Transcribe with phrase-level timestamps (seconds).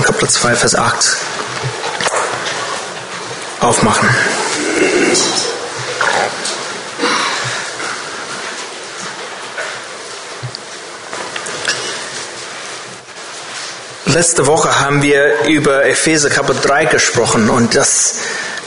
[0.00, 1.16] Offenbarung Kapitel 2, Vers 8
[3.60, 4.08] aufmachen.
[14.06, 18.14] Letzte Woche haben wir über Epheser Kapitel 3 gesprochen und das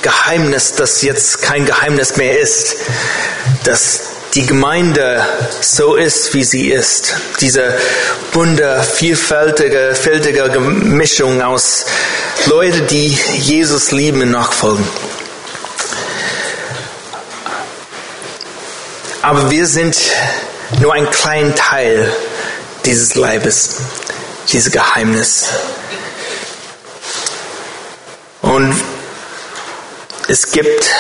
[0.02, 2.75] Geheimnis, das jetzt kein Geheimnis mehr ist,
[3.63, 5.25] dass die Gemeinde
[5.61, 7.16] so ist, wie sie ist.
[7.39, 7.77] Diese
[8.31, 11.86] bunte, vielfältige, vielfältige Mischung aus
[12.48, 14.88] Leuten, die Jesus lieben und nachfolgen.
[19.22, 19.98] Aber wir sind
[20.81, 22.13] nur ein kleiner Teil
[22.86, 23.77] dieses Leibes,
[24.52, 25.45] dieses Geheimnis.
[28.41, 28.75] Und
[30.27, 30.91] es gibt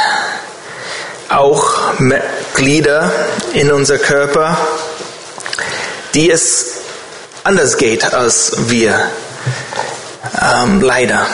[1.29, 1.99] auch
[2.53, 3.11] Glieder
[3.53, 4.57] in unser Körper,
[6.13, 6.77] die es
[7.43, 9.07] anders geht als wir.
[10.41, 11.25] Ähm, leider.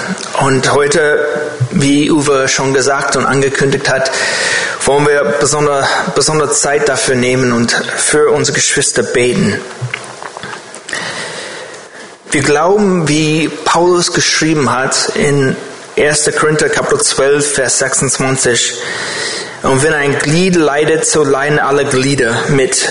[0.41, 1.25] Und heute,
[1.71, 4.11] wie Uwe schon gesagt und angekündigt hat,
[4.85, 9.59] wollen wir besondere, besondere Zeit dafür nehmen und für unsere Geschwister beten.
[12.31, 15.55] Wir glauben, wie Paulus geschrieben hat in
[15.97, 16.31] 1.
[16.39, 18.75] Korinther Kapitel 12, Vers 26,
[19.63, 22.89] und wenn ein Glied leidet, so leiden alle Glieder mit.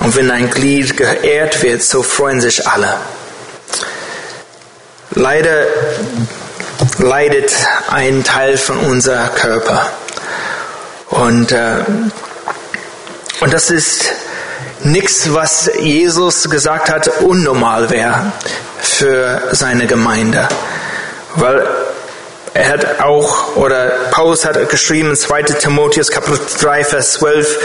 [0.00, 2.94] Und wenn ein Glied geehrt wird, so freuen sich alle.
[5.12, 5.66] Leider
[6.98, 7.52] leidet
[7.90, 9.90] ein Teil von unser Körper.
[11.08, 11.76] Und, äh,
[13.40, 14.12] und das ist
[14.82, 18.32] nichts, was Jesus gesagt hat, unnormal wäre
[18.80, 20.48] für seine Gemeinde.
[21.36, 21.66] Weil
[22.54, 25.42] er hat auch, oder Paulus hat geschrieben in 2.
[25.42, 27.58] Timotheus Kapitel 3, Vers 12,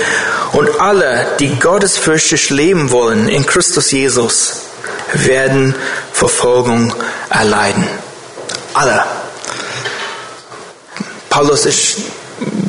[0.53, 4.61] und alle, die gottesfürchtig leben wollen in Christus Jesus,
[5.13, 5.75] werden
[6.11, 6.91] Verfolgung
[7.29, 7.87] erleiden.
[8.73, 9.03] Alle.
[11.29, 11.97] Paulus, ich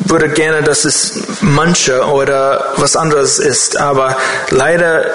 [0.05, 4.18] würde gerne, dass es manche oder was anderes ist, aber
[4.50, 5.06] leider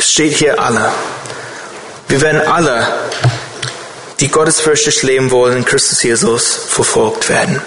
[0.00, 0.90] steht hier alle.
[2.08, 2.88] Wir werden alle
[4.20, 7.60] die gottesfürchtig leben wollen in Christus Jesus, verfolgt werden.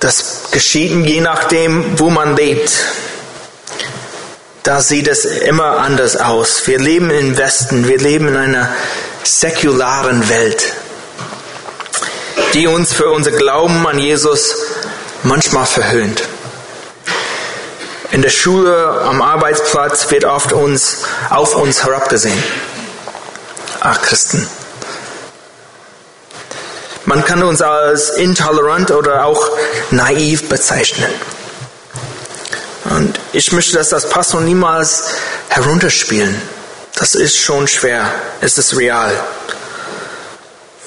[0.00, 2.70] Das geschieht je nachdem, wo man lebt.
[4.62, 6.66] Da sieht es immer anders aus.
[6.66, 8.74] Wir leben im Westen, wir leben in einer
[9.22, 10.62] säkularen Welt,
[12.52, 14.54] die uns für unser Glauben an Jesus
[15.22, 16.22] manchmal verhöhnt.
[18.10, 20.98] In der Schule, am Arbeitsplatz wird oft uns,
[21.30, 22.42] auf uns herabgesehen.
[23.86, 24.48] Ach, Christen.
[27.04, 29.50] Man kann uns als intolerant oder auch
[29.90, 31.10] naiv bezeichnen.
[32.86, 35.04] Und ich möchte das als Pastor niemals
[35.50, 36.40] herunterspielen.
[36.94, 38.10] Das ist schon schwer.
[38.40, 39.12] Es ist real.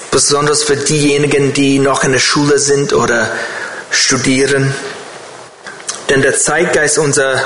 [0.10, 3.30] Besonders für diejenigen, die noch in der Schule sind oder
[3.92, 4.74] studieren.
[6.10, 7.44] Denn der Zeitgeist unser,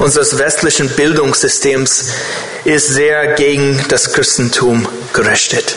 [0.00, 2.06] unseres westlichen Bildungssystems
[2.64, 5.76] ist sehr gegen das Christentum gerichtet.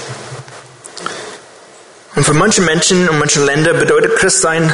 [2.16, 4.73] Und für manche Menschen und manche Länder bedeutet Christsein,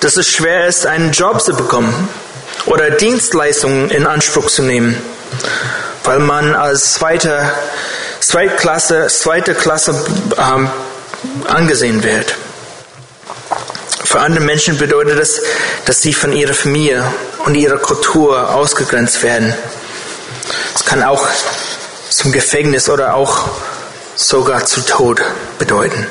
[0.00, 2.08] dass es schwer ist, einen Job zu bekommen
[2.66, 5.00] oder Dienstleistungen in Anspruch zu nehmen,
[6.04, 7.48] weil man als zweite,
[8.18, 10.04] Zweitklasse, zweite Klasse
[10.36, 10.68] ähm,
[11.46, 12.34] angesehen wird.
[14.04, 15.40] Für andere Menschen bedeutet es,
[15.84, 17.04] dass sie von ihrer Familie
[17.44, 19.54] und ihrer Kultur ausgegrenzt werden.
[20.74, 21.26] Es kann auch
[22.08, 23.48] zum Gefängnis oder auch
[24.16, 25.22] sogar zu Tod
[25.58, 26.06] bedeuten.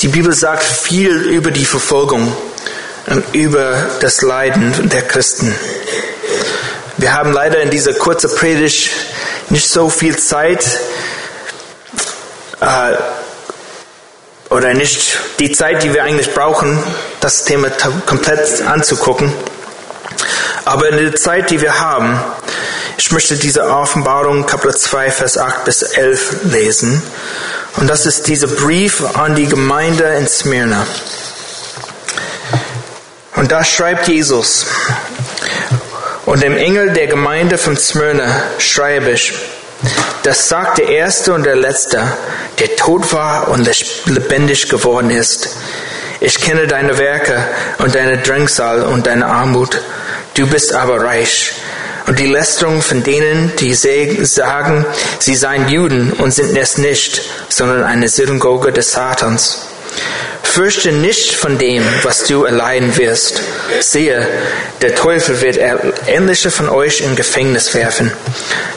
[0.00, 2.36] Die Bibel sagt viel über die Verfolgung
[3.06, 5.54] und über das Leiden der Christen.
[6.98, 8.90] Wir haben leider in dieser kurzen Predigt
[9.50, 10.64] nicht so viel Zeit
[12.60, 12.94] äh,
[14.50, 16.82] oder nicht die Zeit, die wir eigentlich brauchen,
[17.20, 17.68] das Thema
[18.06, 19.32] komplett anzugucken.
[20.64, 22.20] Aber in der Zeit, die wir haben,
[22.96, 27.02] ich möchte diese Offenbarung Kapitel 2, Vers 8 bis 11 lesen.
[27.76, 30.86] Und das ist dieser Brief an die Gemeinde in Smyrna.
[33.36, 34.66] Und da schreibt Jesus,
[36.26, 39.32] und dem Engel der Gemeinde von Smyrna schreibe ich,
[40.22, 42.02] das sagt der Erste und der Letzte,
[42.58, 43.68] der tot war und
[44.06, 45.56] lebendig geworden ist.
[46.20, 47.44] Ich kenne deine Werke
[47.78, 49.80] und deine Drangsal und deine Armut.
[50.34, 51.52] Du bist aber reich
[52.08, 54.86] und die Lästerung von denen, die sagen,
[55.18, 59.67] sie seien Juden und sind es nicht, sondern eine Synagoge des Satans.
[60.42, 63.42] Fürchte nicht von dem, was du erleiden wirst.
[63.80, 64.26] Sehe,
[64.82, 65.58] der Teufel wird
[66.06, 68.12] ähnliche von euch in Gefängnis werfen,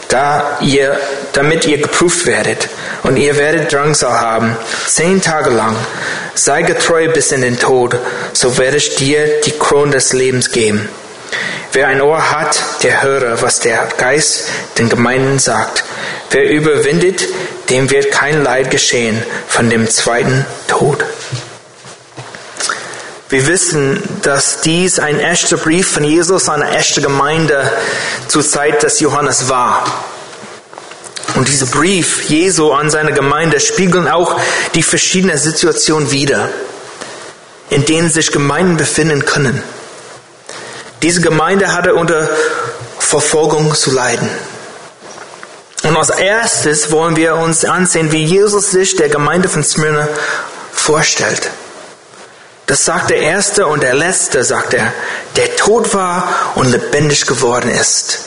[0.10, 1.00] da ihr,
[1.34, 2.70] damit ihr geprüft werdet.
[3.04, 4.56] Und ihr werdet Drangsal haben,
[4.86, 5.76] zehn Tage lang.
[6.36, 7.98] Sei getreu bis in den Tod,
[8.34, 10.88] so werde ich dir die Krone des Lebens geben.
[11.74, 15.86] Wer ein Ohr hat, der höre, was der Geist den Gemeinden sagt.
[16.30, 17.24] Wer überwindet,
[17.70, 21.06] dem wird kein Leid geschehen von dem zweiten Tod.
[23.30, 27.72] Wir wissen, dass dies ein echter Brief von Jesus an eine echte Gemeinde
[28.28, 29.86] zur Zeit des Johannes war.
[31.36, 34.38] Und dieser Brief Jesu an seine Gemeinde spiegeln auch
[34.76, 36.50] die verschiedenen Situationen wider,
[37.70, 39.64] in denen sich Gemeinden befinden können.
[41.02, 42.30] Diese Gemeinde hatte unter
[43.00, 44.30] Verfolgung zu leiden.
[45.84, 50.08] Und als erstes wollen wir uns ansehen, wie Jesus sich der Gemeinde von Smyrna
[50.72, 51.50] vorstellt.
[52.68, 54.94] Das sagt der Erste und der Letzte, sagt er,
[55.36, 58.20] der tot war und lebendig geworden ist.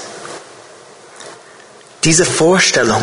[2.03, 3.03] Diese Vorstellung,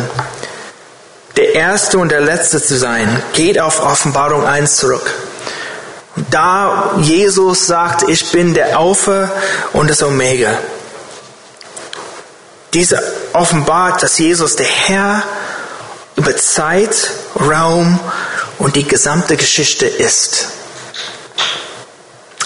[1.36, 5.10] der Erste und der Letzte zu sein, geht auf Offenbarung 1 zurück.
[6.30, 9.30] Da Jesus sagt, ich bin der Alpha
[9.72, 10.58] und das Omega.
[12.74, 15.22] Diese offenbart, dass Jesus der Herr
[16.16, 17.98] über Zeit, Raum
[18.58, 20.48] und die gesamte Geschichte ist.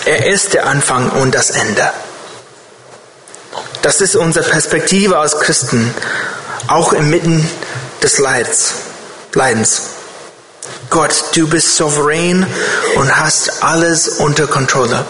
[0.05, 1.91] Er ist der Anfang und das Ende.
[3.83, 5.93] Das ist unsere Perspektive als Christen,
[6.69, 7.49] auch inmitten
[8.03, 8.75] des Leids,
[9.33, 9.83] Leidens.
[10.91, 12.47] Gott, du bist souverän
[12.97, 15.05] und hast alles unter Kontrolle.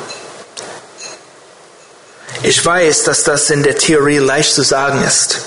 [2.42, 5.40] Ich weiß, dass das in der Theorie leicht zu sagen ist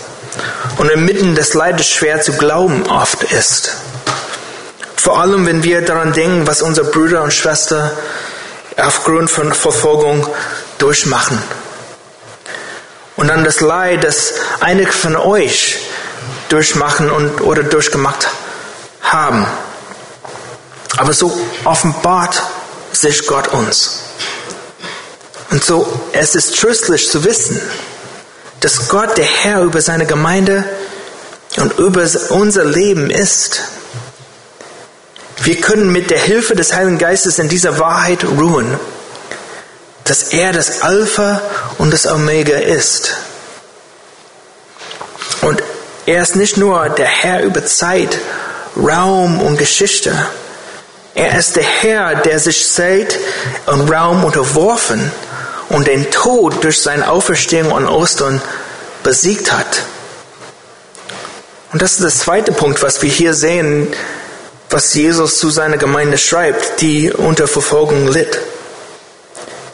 [0.78, 3.76] und inmitten des Leides schwer zu glauben oft ist.
[4.96, 7.90] Vor allem, wenn wir daran denken, was unsere Brüder und Schwestern
[8.78, 10.28] aufgrund von Verfolgung
[10.78, 11.42] durchmachen.
[13.16, 15.80] Und dann das Leid, das einige von euch
[16.50, 18.28] durchmachen und, oder durchgemacht
[19.02, 19.46] haben.
[21.00, 21.32] Aber so
[21.64, 22.44] offenbart
[22.92, 24.00] sich Gott uns.
[25.50, 27.60] Und so, es ist tröstlich zu wissen,
[28.60, 30.66] dass Gott der Herr über seine Gemeinde
[31.56, 33.62] und über unser Leben ist.
[35.42, 38.78] Wir können mit der Hilfe des Heiligen Geistes in dieser Wahrheit ruhen,
[40.04, 41.42] dass er das Alpha
[41.78, 43.16] und das Omega ist.
[45.40, 45.64] Und
[46.06, 48.20] er ist nicht nur der Herr über Zeit,
[48.76, 50.14] Raum und Geschichte.
[51.16, 53.18] Er ist der Herr, der sich Zeit
[53.66, 55.12] und Raum unterworfen
[55.70, 58.42] und den Tod durch seine Auferstehung an Ostern
[59.04, 59.84] besiegt hat.
[61.72, 63.94] Und das ist der zweite Punkt, was wir hier sehen
[64.70, 68.40] was Jesus zu seiner Gemeinde schreibt, die unter Verfolgung litt.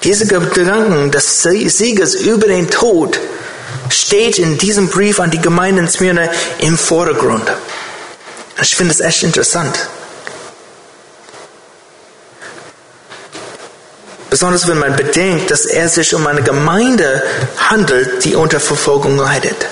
[0.04, 3.20] Diese Gedanken des Sieges über den Tod
[3.90, 6.30] steht in diesem Brief an die Gemeinde in Smyrna
[6.60, 7.52] im Vordergrund.
[8.62, 9.76] Ich finde es echt interessant.
[14.36, 17.24] Besonders wenn man bedenkt, dass er sich um eine Gemeinde
[17.58, 19.66] handelt, die unter Verfolgung leidet.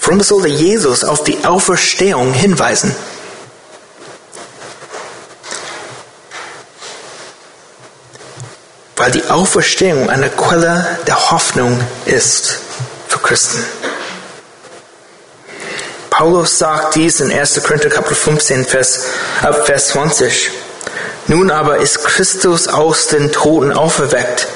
[0.00, 2.96] Warum sollte Jesus auf die Auferstehung hinweisen?
[8.96, 12.60] Weil die Auferstehung eine Quelle der Hoffnung ist
[13.08, 13.62] für Christen.
[16.08, 17.62] Paulus sagt dies in 1.
[17.62, 19.00] Korinther Kapitel 15, Vers,
[19.42, 20.65] ab Vers 20.
[21.28, 24.46] Nun aber ist Christus aus den Toten auferweckt.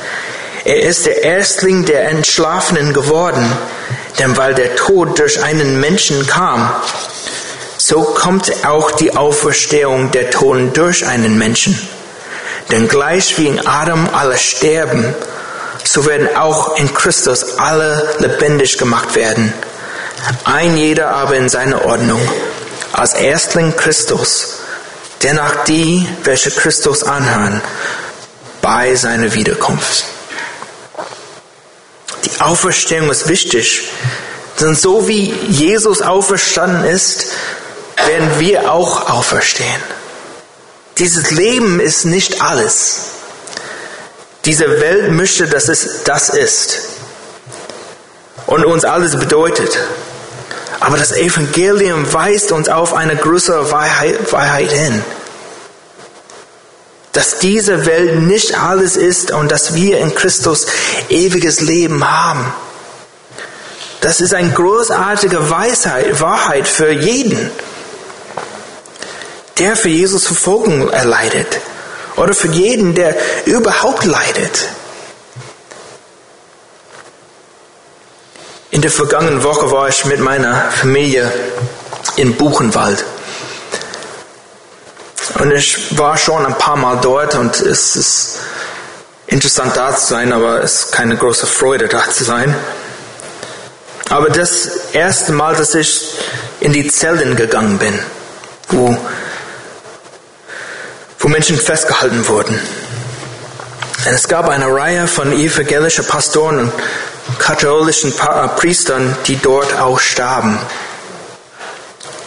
[0.65, 3.51] Er ist der Erstling der Entschlafenen geworden
[4.21, 6.71] denn weil der Tod durch einen Menschen kam,
[7.79, 11.79] so kommt auch die Auferstehung der Toten durch einen Menschen.
[12.71, 15.15] Denn gleich wie in Adam alle sterben,
[15.83, 19.53] so werden auch in Christus alle lebendig gemacht werden.
[20.45, 22.21] Ein jeder aber in seiner Ordnung.
[22.93, 24.60] Als Erstling Christus,
[25.23, 27.61] dennoch die, welche Christus anhören,
[28.63, 30.05] bei seiner Wiederkunft.
[32.25, 33.83] Die Auferstehung ist wichtig.
[34.61, 37.27] Denn so wie Jesus auferstanden ist,
[38.07, 39.83] werden wir auch auferstehen.
[40.99, 42.97] Dieses Leben ist nicht alles.
[44.45, 46.81] Diese Welt möchte, dass es das ist.
[48.47, 49.79] Und uns alles bedeutet.
[50.81, 55.05] Aber das Evangelium weist uns auf eine größere Wahrheit, hin
[57.13, 60.67] dass diese Welt nicht alles ist und dass wir in Christus
[61.09, 62.53] ewiges Leben haben.
[64.01, 67.51] Das ist eine großartige Weisheit, Wahrheit für jeden.
[69.59, 71.61] der für Jesus Verfolgung erleidet.
[72.17, 74.69] Oder für jeden, der überhaupt leidet.
[78.81, 81.31] In der vergangenen Woche war ich mit meiner Familie
[82.17, 83.05] in Buchenwald.
[85.39, 88.39] Und ich war schon ein paar Mal dort und es ist
[89.27, 92.57] interessant da zu sein, aber es ist keine große Freude da zu sein.
[94.09, 96.15] Aber das erste Mal, dass ich
[96.61, 97.99] in die Zellen gegangen bin,
[98.69, 98.97] wo,
[101.19, 102.55] wo Menschen festgehalten wurden.
[102.55, 106.73] Und es gab eine Reihe von evangelischen Pastoren und
[107.39, 110.59] katholischen äh, Priestern, die dort auch starben.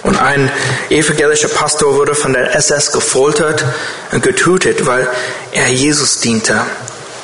[0.04, 0.52] Und ein
[0.90, 3.64] evangelischer Pastor wurde von der SS gefoltert
[4.12, 5.08] und getötet, weil
[5.54, 6.60] er Jesus diente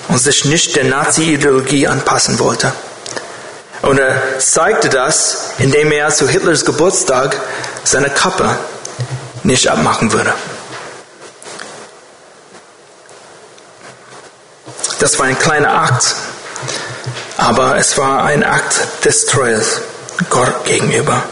[0.07, 2.71] und sich nicht der Nazi-Ideologie anpassen wollte.
[3.81, 7.37] Und er zeigte das, indem er zu Hitlers Geburtstag
[7.83, 8.57] seine Kappe
[9.43, 10.33] nicht abmachen würde.
[14.99, 16.15] Das war ein kleiner Akt,
[17.39, 19.79] aber es war ein Akt des Treues
[20.29, 21.23] Gott gegenüber.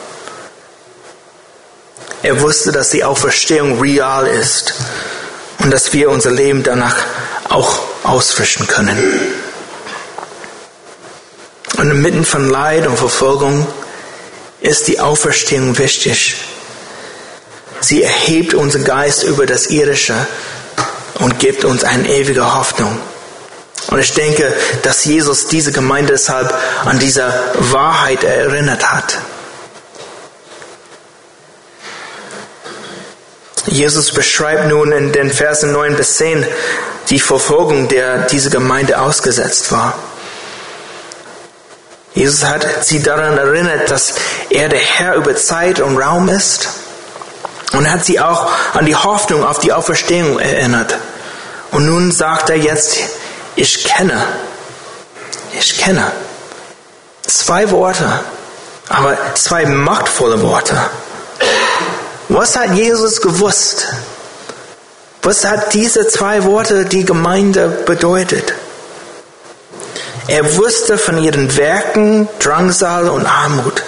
[2.24, 4.74] Er wusste, dass die Auferstehung real ist
[5.60, 6.96] und dass wir unser Leben danach
[7.50, 8.98] auch ausrichten können.
[11.78, 13.68] Und inmitten von Leid und Verfolgung
[14.62, 16.38] ist die Auferstehung wichtig.
[17.82, 20.16] Sie erhebt unseren Geist über das Irdische
[21.16, 22.98] und gibt uns eine ewige Hoffnung.
[23.88, 24.54] Und ich denke,
[24.84, 26.54] dass Jesus diese Gemeinde deshalb
[26.86, 29.18] an dieser Wahrheit erinnert hat.
[33.68, 36.46] Jesus beschreibt nun in den Versen 9 bis 10
[37.10, 39.94] die Verfolgung, der diese Gemeinde ausgesetzt war.
[42.14, 44.16] Jesus hat sie daran erinnert, dass
[44.50, 46.70] er der Herr über Zeit und Raum ist.
[47.74, 50.96] Und hat sie auch an die Hoffnung auf die Auferstehung erinnert.
[51.72, 52.98] Und nun sagt er jetzt,
[53.58, 54.24] ich kenne,
[55.52, 56.12] ich kenne.
[57.24, 58.08] Zwei Worte,
[58.88, 60.80] aber zwei machtvolle Worte.
[62.30, 63.88] Was hat Jesus gewusst?
[65.24, 68.54] Was hat diese zwei Worte die Gemeinde bedeutet?
[70.28, 73.82] Er wusste von ihren Werken, Drangsal und Armut.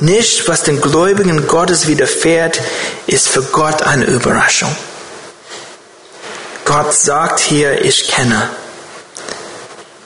[0.00, 2.60] Nicht, was den Gläubigen Gottes widerfährt,
[3.06, 4.74] ist für Gott eine Überraschung.
[6.68, 8.50] Gott sagt hier, ich kenne.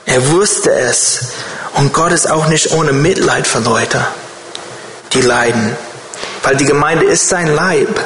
[0.05, 1.19] Er wusste es.
[1.73, 4.07] Und Gott ist auch nicht ohne Mitleid für Leute,
[5.11, 5.75] die leiden.
[6.41, 7.99] Weil die Gemeinde ist sein Leib.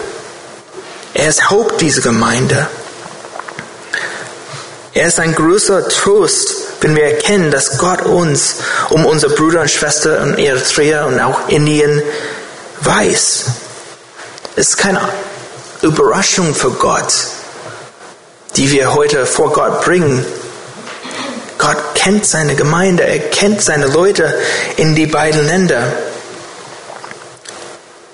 [1.13, 2.67] Er ist Haupt dieser Gemeinde.
[4.95, 8.55] Er ist ein großer Trost, wenn wir erkennen, dass Gott uns
[8.89, 12.01] um unsere Brüder und Schwestern in Eritrea und auch Indien
[12.81, 13.45] weiß.
[14.55, 15.07] Es ist keine
[15.83, 17.13] Überraschung für Gott,
[18.57, 20.25] die wir heute vor Gott bringen.
[21.59, 24.37] Gott kennt seine Gemeinde, er kennt seine Leute
[24.77, 25.93] in die beiden Länder.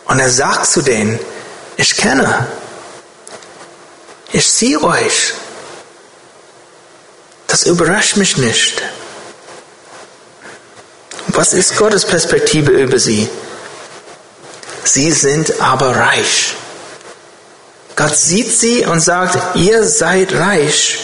[0.06, 1.20] Und er sagt zu denen,
[1.78, 2.48] ich kenne,
[4.32, 5.34] ich sehe euch,
[7.48, 8.82] das überrascht mich nicht.
[11.28, 13.30] Was ist Gottes Perspektive über sie?
[14.84, 16.56] Sie sind aber reich.
[17.96, 21.00] Gott sieht sie und sagt, ihr seid reich.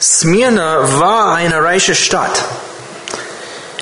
[0.00, 2.44] Smyrna war eine reiche Stadt.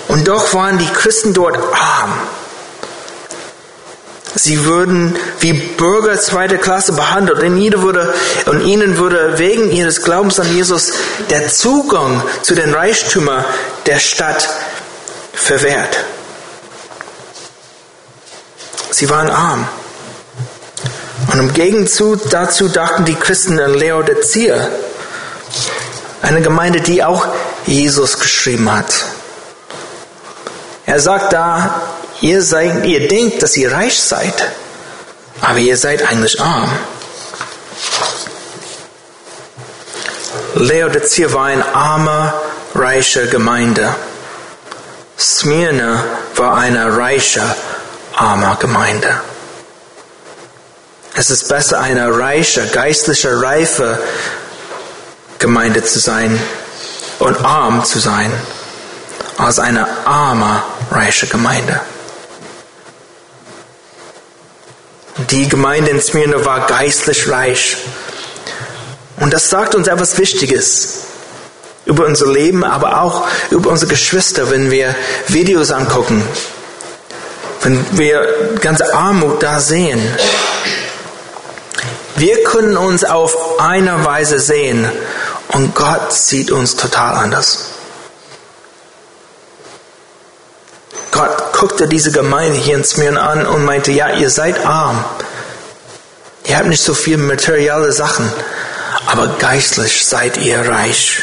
[0.09, 2.13] Und doch waren die Christen dort arm.
[4.37, 8.13] Sie würden wie Bürger zweiter Klasse behandelt und ihnen, würde,
[8.47, 10.93] und ihnen würde wegen ihres Glaubens an Jesus
[11.31, 13.45] der Zugang zu den Reichtümern
[13.87, 14.49] der Stadt
[15.33, 15.97] verwehrt.
[18.91, 19.69] Sie waren arm.
[21.33, 24.69] Und im Gegenzug dazu dachten die Christen an Laodicea,
[26.23, 27.26] eine Gemeinde, die auch
[27.66, 28.93] Jesus geschrieben hat.
[30.87, 31.81] Er sagt da,
[32.21, 34.50] Ihr, seid, ihr denkt, dass ihr reich seid,
[35.43, 36.71] aber ihr seid eigentlich arm.
[40.54, 42.33] Laodicea war eine arme,
[42.75, 43.95] reiche Gemeinde.
[45.19, 46.02] Smyrna
[46.37, 47.43] war eine reiche,
[48.14, 49.21] arme Gemeinde.
[51.16, 53.99] Es ist besser, eine reiche, geistliche, reife
[55.38, 56.40] Gemeinde zu sein
[57.21, 58.33] und arm zu sein,
[59.38, 61.80] als eine arme, reiche Gemeinde.
[65.30, 67.76] Die Gemeinde in Smyrna war geistlich reich.
[69.21, 70.99] Und das sagt uns etwas Wichtiges
[71.87, 74.97] über unser Leben, aber auch über unsere Geschwister, wenn wir
[75.28, 76.26] Videos angucken,
[77.62, 80.00] wenn wir ganze Armut da sehen,
[82.16, 84.88] wir können uns auf eine Weise sehen
[85.49, 87.71] und Gott sieht uns total anders.
[91.11, 95.04] Gott guckte diese Gemeinde hier in Smyrna an und meinte, ja, ihr seid arm.
[96.44, 98.30] Ihr habt nicht so viel materielle Sachen,
[99.06, 101.23] aber geistlich seid ihr reich.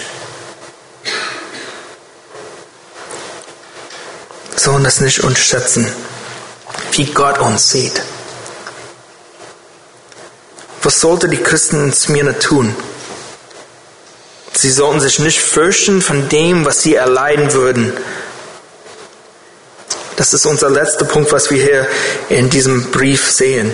[4.55, 5.91] Sollen das nicht unterschätzen,
[6.93, 8.01] wie Gott uns sieht.
[10.91, 12.75] Was sollte die Christen in Smyrna tun?
[14.51, 17.93] Sie sollten sich nicht fürchten von dem, was sie erleiden würden.
[20.17, 21.87] Das ist unser letzter Punkt, was wir hier
[22.27, 23.73] in diesem Brief sehen.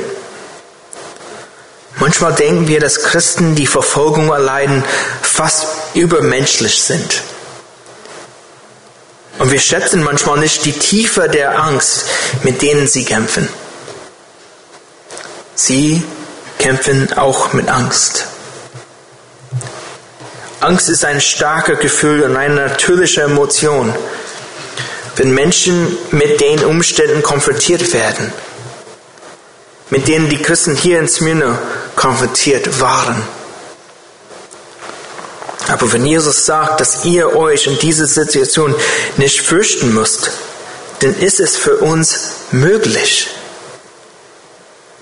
[1.96, 4.84] Manchmal denken wir, dass Christen, die Verfolgung erleiden,
[5.24, 7.24] fast übermenschlich sind.
[9.40, 12.06] Und wir schätzen manchmal nicht die Tiefe der Angst,
[12.44, 13.50] mit denen sie kämpfen.
[15.56, 16.04] Sie
[16.58, 18.26] kämpfen auch mit Angst.
[20.60, 23.94] Angst ist ein starkes Gefühl und eine natürliche Emotion,
[25.16, 28.34] wenn Menschen mit den Umständen konfrontiert werden,
[29.90, 31.60] mit denen die Christen hier in Smyrna
[31.96, 33.22] konfrontiert waren.
[35.68, 38.74] Aber wenn Jesus sagt, dass ihr euch in dieser Situation
[39.18, 40.32] nicht fürchten müsst,
[41.00, 43.30] dann ist es für uns möglich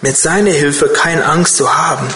[0.06, 2.08] mit seiner Hilfe keine Angst zu haben.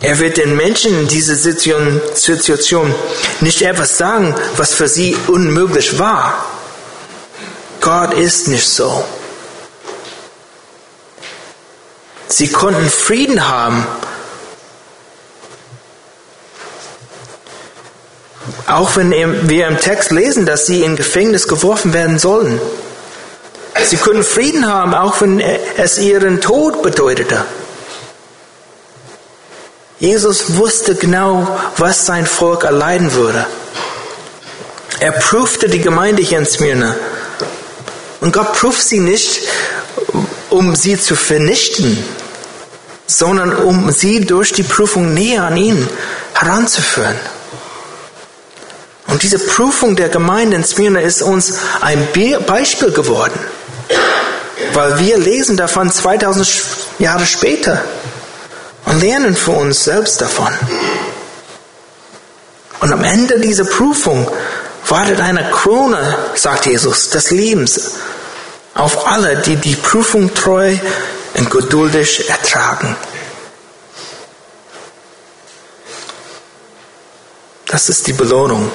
[0.00, 2.94] Er wird den Menschen in dieser Situation
[3.40, 6.44] nicht etwas sagen, was für sie unmöglich war.
[7.80, 9.02] Gott ist nicht so.
[12.28, 13.86] Sie konnten Frieden haben,
[18.66, 19.12] auch wenn
[19.48, 22.60] wir im Text lesen, dass sie in Gefängnis geworfen werden sollen.
[23.82, 27.44] Sie können Frieden haben, auch wenn es ihren Tod bedeutete.
[29.98, 33.46] Jesus wusste genau, was sein Volk erleiden würde.
[35.00, 36.94] Er prüfte die Gemeinde hier in Smyrna.
[38.20, 39.42] Und Gott prüft sie nicht,
[40.50, 42.04] um sie zu vernichten,
[43.06, 45.88] sondern um sie durch die Prüfung näher an ihn
[46.32, 47.16] heranzuführen.
[49.08, 52.08] Und diese Prüfung der Gemeinde in Smyrna ist uns ein
[52.46, 53.38] Beispiel geworden.
[54.74, 56.64] Weil wir lesen davon 2000
[56.98, 57.82] Jahre später
[58.86, 60.52] und lernen für uns selbst davon.
[62.80, 64.28] Und am Ende dieser Prüfung
[64.88, 67.92] wartet eine Krone, sagt Jesus, des Lebens
[68.74, 70.76] auf alle, die die Prüfung treu
[71.34, 72.96] und geduldig ertragen.
[77.66, 78.70] Das ist die Belohnung.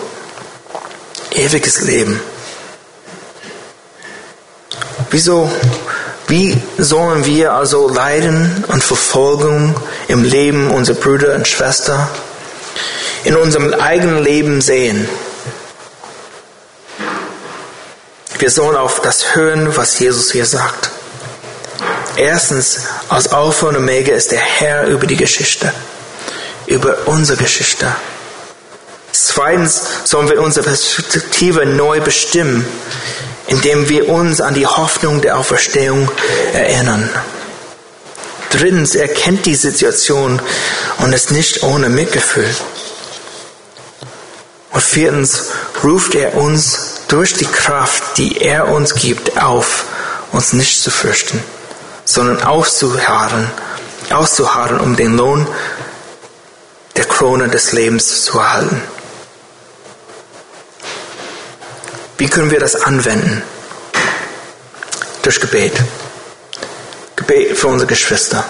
[1.32, 2.20] Ewiges Leben.
[5.12, 5.50] Wieso,
[6.30, 9.76] wie sollen wir also Leiden und Verfolgung
[10.08, 12.08] im Leben unserer Brüder und Schwestern
[13.24, 15.10] in unserem eigenen Leben sehen?
[18.38, 20.92] Wir sollen auf das hören, was Jesus hier sagt.
[22.16, 25.74] Erstens, als Alpha und Omega ist der Herr über die Geschichte,
[26.68, 27.88] über unsere Geschichte.
[29.12, 32.68] Zweitens sollen wir unsere Perspektive neu bestimmen
[33.50, 36.10] indem wir uns an die Hoffnung der Auferstehung
[36.54, 37.10] erinnern.
[38.52, 40.42] Drittens, er kennt die Situation
[41.00, 42.50] und ist nicht ohne Mitgefühl.
[44.72, 45.46] Und viertens
[45.84, 49.86] ruft er uns durch die Kraft, die er uns gibt, auf,
[50.32, 51.44] uns nicht zu fürchten,
[52.06, 53.50] sondern auszuharren,
[54.12, 55.48] auszuharren, um den Lohn
[56.96, 58.82] der Krone des Lebens zu erhalten.
[62.20, 63.42] Wie können wir das anwenden?
[65.22, 65.72] Durch Gebet.
[67.16, 68.44] Gebet für unsere Geschwister.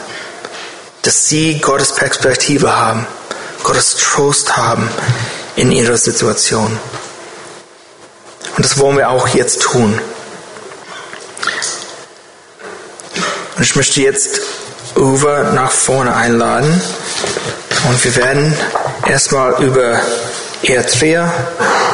[1.03, 3.05] Dass sie Gottes Perspektive haben,
[3.63, 4.89] Gottes Trost haben
[5.55, 6.79] in ihrer Situation.
[8.57, 10.01] Und das wollen wir auch jetzt tun.
[13.55, 14.41] Und ich möchte jetzt
[14.95, 16.81] Uwe nach vorne einladen.
[17.87, 18.57] Und wir werden
[19.07, 19.99] erstmal über
[20.63, 21.31] Eritrea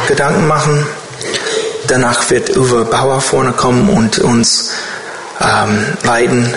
[0.08, 0.88] Gedanken machen.
[1.88, 4.72] Danach wird Uwe Bauer vorne kommen und uns
[5.42, 6.54] ähm, leiten,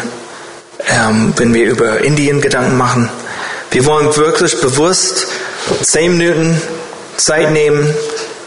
[0.88, 3.10] ähm, wenn wir über Indien Gedanken machen.
[3.70, 5.26] Wir wollen wirklich bewusst
[5.82, 6.60] zehn Minuten
[7.16, 7.94] Zeit nehmen,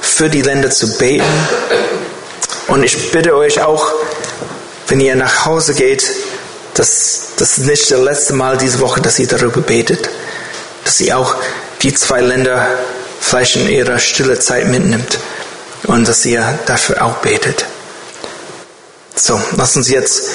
[0.01, 1.25] für die Länder zu beten.
[2.67, 3.91] Und ich bitte euch auch,
[4.87, 6.09] wenn ihr nach Hause geht,
[6.73, 10.09] dass das nicht das letzte Mal diese Woche, dass ihr darüber betet,
[10.85, 11.35] dass ihr auch
[11.81, 12.67] die zwei Länder
[13.19, 15.19] vielleicht in ihrer stille Zeit mitnimmt
[15.83, 17.65] und dass ihr dafür auch betet.
[19.15, 20.29] So, lass uns jetzt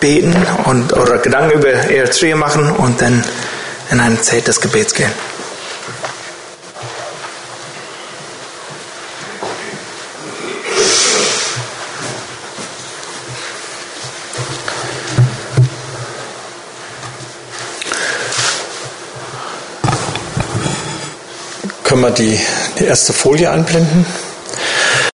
[0.00, 3.24] beten und oder Gedanken über Eritrea machen und dann
[3.90, 5.12] in eine Zeit des Gebets gehen.
[22.02, 22.36] Wir die,
[22.80, 24.04] die erste Folie anblenden?